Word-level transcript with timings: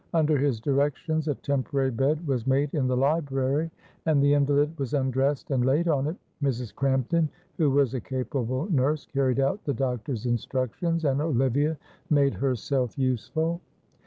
Under 0.15 0.35
his 0.35 0.59
directions, 0.59 1.27
a 1.27 1.35
temporary 1.35 1.91
bed 1.91 2.25
was 2.27 2.47
made 2.47 2.73
in 2.73 2.87
the 2.87 2.97
library, 2.97 3.69
and 4.07 4.19
the 4.19 4.33
invalid 4.33 4.75
was 4.79 4.95
undressed 4.95 5.51
and 5.51 5.63
laid 5.63 5.87
on 5.87 6.07
it. 6.07 6.15
Mrs. 6.41 6.73
Crampton, 6.73 7.29
who 7.59 7.69
was 7.69 7.93
a 7.93 8.01
capable 8.01 8.65
nurse, 8.71 9.05
carried 9.05 9.39
out 9.39 9.63
the 9.63 9.75
doctor's 9.75 10.25
instructions, 10.25 11.05
and 11.05 11.21
Olivia 11.21 11.77
made 12.09 12.33
herself 12.33 12.97
useful. 12.97 13.61